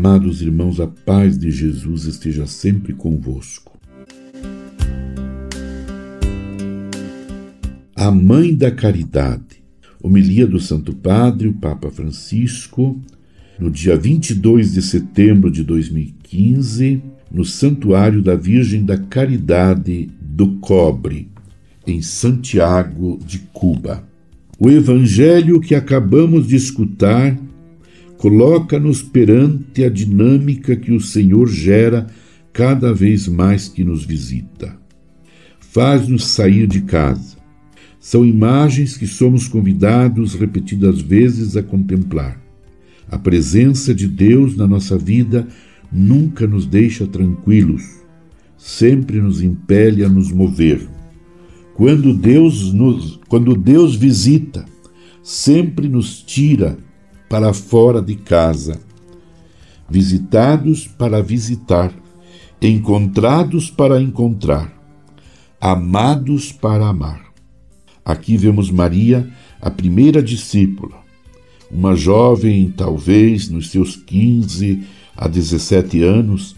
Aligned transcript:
Amados 0.00 0.40
irmãos, 0.40 0.78
a 0.78 0.86
paz 0.86 1.36
de 1.36 1.50
Jesus 1.50 2.04
esteja 2.04 2.46
sempre 2.46 2.92
convosco. 2.92 3.76
A 7.96 8.08
Mãe 8.12 8.54
da 8.54 8.70
Caridade. 8.70 9.60
Homilia 10.00 10.46
do 10.46 10.60
Santo 10.60 10.94
Padre, 10.94 11.48
o 11.48 11.52
Papa 11.52 11.90
Francisco, 11.90 12.96
no 13.58 13.72
dia 13.72 13.96
22 13.96 14.74
de 14.74 14.82
setembro 14.82 15.50
de 15.50 15.64
2015, 15.64 17.02
no 17.28 17.44
Santuário 17.44 18.22
da 18.22 18.36
Virgem 18.36 18.84
da 18.84 18.96
Caridade 18.96 20.10
do 20.20 20.58
Cobre, 20.58 21.28
em 21.84 22.00
Santiago 22.02 23.18
de 23.26 23.40
Cuba. 23.52 24.04
O 24.60 24.70
evangelho 24.70 25.60
que 25.60 25.74
acabamos 25.74 26.46
de 26.46 26.54
escutar 26.54 27.36
coloca-nos 28.18 29.00
perante 29.00 29.84
a 29.84 29.88
dinâmica 29.88 30.74
que 30.74 30.92
o 30.92 31.00
Senhor 31.00 31.48
gera 31.48 32.08
cada 32.52 32.92
vez 32.92 33.28
mais 33.28 33.68
que 33.68 33.84
nos 33.84 34.04
visita. 34.04 34.76
Faz-nos 35.60 36.26
sair 36.26 36.66
de 36.66 36.80
casa. 36.80 37.38
São 38.00 38.26
imagens 38.26 38.96
que 38.96 39.06
somos 39.06 39.46
convidados 39.46 40.34
repetidas 40.34 41.00
vezes 41.00 41.56
a 41.56 41.62
contemplar. 41.62 42.42
A 43.08 43.16
presença 43.18 43.94
de 43.94 44.08
Deus 44.08 44.56
na 44.56 44.66
nossa 44.66 44.98
vida 44.98 45.46
nunca 45.90 46.46
nos 46.46 46.66
deixa 46.66 47.06
tranquilos, 47.06 47.82
sempre 48.56 49.20
nos 49.20 49.40
impele 49.40 50.04
a 50.04 50.08
nos 50.08 50.32
mover. 50.32 50.88
Quando 51.74 52.12
Deus 52.12 52.72
nos, 52.72 53.20
quando 53.28 53.54
Deus 53.54 53.94
visita, 53.94 54.64
sempre 55.22 55.88
nos 55.88 56.20
tira 56.22 56.76
para 57.28 57.52
fora 57.52 58.00
de 58.00 58.16
casa, 58.16 58.80
visitados 59.88 60.86
para 60.86 61.22
visitar, 61.22 61.92
encontrados 62.60 63.70
para 63.70 64.00
encontrar, 64.00 64.72
amados 65.60 66.52
para 66.52 66.86
amar. 66.86 67.26
Aqui 68.04 68.36
vemos 68.36 68.70
Maria, 68.70 69.28
a 69.60 69.70
primeira 69.70 70.22
discípula, 70.22 70.96
uma 71.70 71.94
jovem, 71.94 72.72
talvez 72.74 73.50
nos 73.50 73.70
seus 73.70 73.96
15 73.96 74.82
a 75.14 75.28
17 75.28 76.02
anos, 76.02 76.56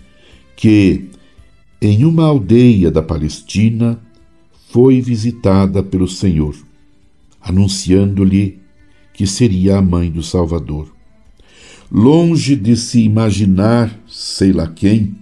que, 0.55 1.09
em 1.83 2.05
uma 2.05 2.27
aldeia 2.27 2.91
da 2.91 3.03
Palestina, 3.03 3.99
foi 4.69 5.01
visitada 5.01 5.83
pelo 5.83 6.07
Senhor, 6.07 6.55
anunciando-lhe 7.41 8.61
que 9.21 9.27
seria 9.27 9.77
a 9.77 9.83
mãe 9.83 10.11
do 10.11 10.23
Salvador. 10.23 10.91
Longe 11.93 12.57
de 12.57 12.75
se 12.75 13.03
imaginar, 13.03 13.95
sei 14.09 14.51
lá 14.51 14.67
quem, 14.67 15.15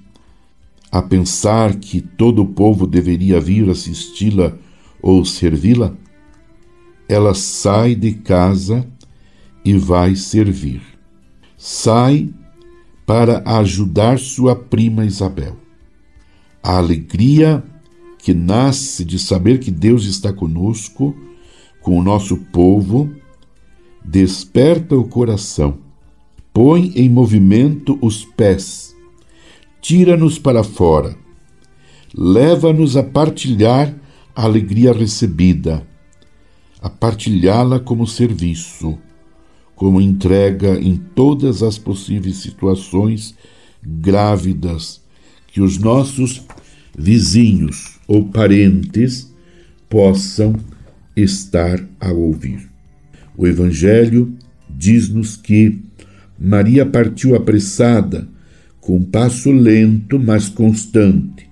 a 0.88 1.02
pensar 1.02 1.74
que 1.74 2.00
todo 2.00 2.42
o 2.42 2.46
povo 2.46 2.86
deveria 2.86 3.41
vir 3.41 3.69
assisti-la 3.69 4.56
ou 5.02 5.24
servi-la, 5.24 5.96
ela 7.08 7.34
sai 7.34 7.96
de 7.96 8.12
casa 8.12 8.86
e 9.64 9.76
vai 9.76 10.14
servir. 10.14 10.80
Sai 11.56 12.32
para 13.04 13.42
ajudar 13.58 14.20
sua 14.20 14.54
prima 14.54 15.04
Isabel. 15.04 15.56
A 16.62 16.76
alegria 16.76 17.64
que 18.16 18.32
nasce 18.32 19.04
de 19.04 19.19
saber 19.19 19.58
que 19.58 19.72
Deus 19.72 20.04
está 20.04 20.32
conosco, 20.32 21.16
com 21.82 21.98
o 21.98 22.02
nosso 22.04 22.36
povo, 22.36 23.17
desperta 24.10 24.96
o 24.96 25.04
coração, 25.04 25.80
põe 26.50 26.92
em 26.96 27.10
movimento 27.10 27.98
os 28.00 28.24
pés, 28.24 28.96
tira-nos 29.82 30.38
para 30.38 30.64
fora, 30.64 31.14
leva-nos 32.16 32.97
a 32.97 33.02
partilhar 33.02 33.94
a 34.34 34.44
alegria 34.44 34.94
recebida, 34.94 35.86
a 36.80 36.88
partilhá-la 36.88 37.78
como 37.78 38.06
serviço, 38.06 38.98
como 39.76 40.00
entrega 40.00 40.80
em 40.80 40.97
todas 40.97 41.62
as 41.62 41.76
possíveis 41.76 42.36
situações 42.36 43.34
grávidas 43.82 45.02
que 45.48 45.60
os 45.60 45.76
nossos 45.76 46.42
vizinhos 46.97 47.98
ou 48.08 48.24
parentes 48.24 49.30
possam 49.86 50.54
estar 51.14 51.86
a 52.00 52.10
ouvir. 52.10 52.67
O 53.38 53.47
Evangelho 53.47 54.34
diz-nos 54.69 55.37
que 55.37 55.78
Maria 56.37 56.84
partiu 56.84 57.37
apressada, 57.37 58.26
com 58.81 59.00
passo 59.00 59.53
lento, 59.53 60.19
mas 60.19 60.49
constante, 60.49 61.48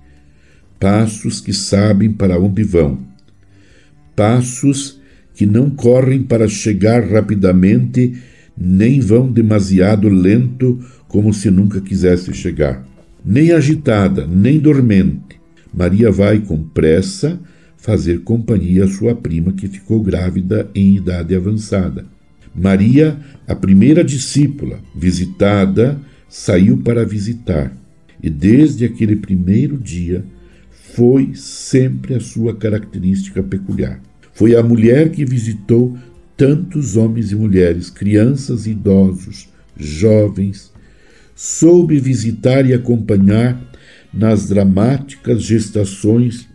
passos 0.77 1.39
que 1.39 1.53
sabem 1.53 2.11
para 2.11 2.37
onde 2.37 2.61
vão, 2.61 2.99
passos 4.17 4.99
que 5.33 5.45
não 5.45 5.69
correm 5.69 6.23
para 6.23 6.49
chegar 6.49 7.09
rapidamente, 7.09 8.17
nem 8.57 8.99
vão 8.99 9.31
demasiado 9.31 10.09
lento, 10.09 10.83
como 11.07 11.33
se 11.33 11.49
nunca 11.49 11.79
quisesse 11.79 12.33
chegar. 12.33 12.85
Nem 13.23 13.51
agitada, 13.51 14.27
nem 14.27 14.59
dormente, 14.59 15.39
Maria 15.73 16.11
vai 16.11 16.39
com 16.39 16.61
pressa 16.61 17.39
fazer 17.77 18.21
companhia 18.21 18.85
à 18.85 18.87
sua 18.87 19.15
prima 19.15 19.53
que 19.53 19.67
ficou 19.67 20.01
grávida 20.01 20.69
em 20.75 20.95
idade 20.95 21.35
avançada. 21.35 22.05
Maria, 22.53 23.17
a 23.47 23.55
primeira 23.55 24.03
discípula 24.03 24.79
visitada, 24.95 25.99
saiu 26.27 26.77
para 26.77 27.05
visitar, 27.05 27.71
e 28.21 28.29
desde 28.29 28.83
aquele 28.83 29.15
primeiro 29.15 29.77
dia 29.77 30.25
foi 30.93 31.31
sempre 31.35 32.15
a 32.15 32.19
sua 32.19 32.55
característica 32.55 33.43
peculiar. 33.43 34.01
Foi 34.33 34.55
a 34.55 34.63
mulher 34.63 35.11
que 35.11 35.23
visitou 35.23 35.97
tantos 36.35 36.97
homens 36.97 37.31
e 37.31 37.35
mulheres, 37.35 37.89
crianças 37.89 38.65
e 38.65 38.71
idosos, 38.71 39.47
jovens, 39.75 40.71
soube 41.35 41.99
visitar 41.99 42.65
e 42.65 42.73
acompanhar 42.73 43.61
nas 44.11 44.47
dramáticas 44.47 45.43
gestações 45.43 46.47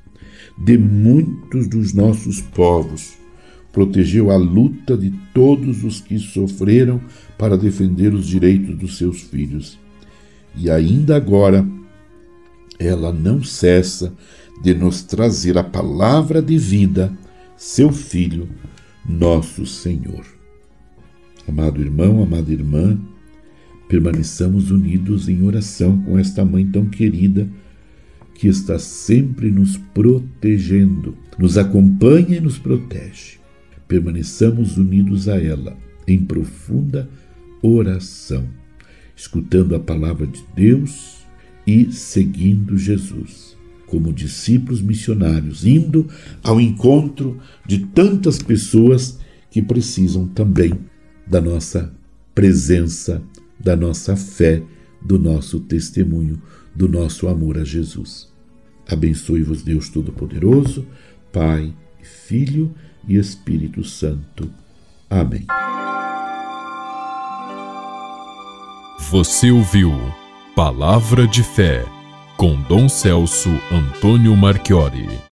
de 0.65 0.79
muitos 0.79 1.67
dos 1.67 1.93
nossos 1.93 2.41
povos. 2.41 3.15
Protegeu 3.73 4.31
a 4.31 4.37
luta 4.37 4.97
de 4.97 5.11
todos 5.35 5.83
os 5.83 6.01
que 6.01 6.19
sofreram 6.19 7.01
para 7.37 7.57
defender 7.57 8.15
os 8.15 8.27
direitos 8.27 8.77
dos 8.77 8.99
seus 8.99 9.23
filhos. 9.23 9.79
E 10.55 10.71
ainda 10.71 11.17
agora, 11.17 11.67
ela 12.79 13.13
não 13.13 13.43
cessa 13.43 14.13
de 14.63 14.75
nos 14.75 15.03
trazer 15.03 15.59
a 15.59 15.65
palavra 15.65 16.41
de 16.41 16.59
vida, 16.59 17.13
seu 17.57 17.91
Filho, 17.91 18.49
nosso 19.09 19.67
Senhor. 19.67 20.25
Amado 21.49 21.81
irmão, 21.81 22.23
amada 22.23 22.53
irmã, 22.53 23.01
permaneçamos 23.89 24.71
unidos 24.71 25.29
em 25.29 25.43
oração 25.43 26.01
com 26.03 26.19
esta 26.19 26.45
mãe 26.45 26.65
tão 26.67 26.87
querida 26.87 27.49
que 28.35 28.49
está 28.49 28.79
sempre 28.79 29.51
nos 29.51 29.77
protegendo, 29.77 31.17
nos 31.39 31.57
acompanha 31.57 32.39
e 32.39 32.41
nos 32.41 32.59
protege. 32.59 33.39
Permaneçamos 33.87 34.77
unidos 34.77 35.29
a 35.29 35.39
ela 35.39 35.77
em 36.07 36.19
profunda 36.19 37.09
oração, 37.63 38.49
escutando 39.15 39.75
a 39.75 39.81
palavra 39.81 40.27
de 40.27 40.45
Deus 40.57 41.19
e 41.67 41.93
seguindo 41.93 42.77
Jesus, 42.77 43.57
como 43.87 44.13
discípulos 44.13 44.81
missionários, 44.81 45.65
indo 45.65 46.09
ao 46.43 46.61
encontro 46.61 47.39
de 47.67 47.87
tantas 47.87 48.39
pessoas 48.39 49.19
que 49.51 49.63
precisam 49.63 50.27
também 50.27 50.73
da 51.27 51.41
nossa 51.41 51.95
presença, 52.35 53.23
da 53.61 53.77
nossa 53.77 54.17
fé, 54.17 54.63
do 55.01 55.19
nosso 55.19 55.61
testemunho, 55.61 56.41
do 56.75 56.89
nosso 56.89 57.29
amor 57.29 57.59
a 57.59 57.65
Jesus. 57.65 58.32
Abençoe-vos 58.89 59.63
Deus 59.63 59.89
Todo-Poderoso, 59.89 60.87
Pai, 61.33 61.73
Filho 62.03 62.75
e 63.07 63.17
Espírito 63.17 63.85
Santo. 63.85 64.51
Amém. 65.09 65.47
Você 69.11 69.51
ouviu 69.51 69.93
Palavra 70.55 71.27
de 71.27 71.43
Fé 71.43 71.85
com 72.37 72.61
Dom 72.63 72.89
Celso 72.89 73.51
Antônio 73.71 74.37
Marchiori. 74.37 75.23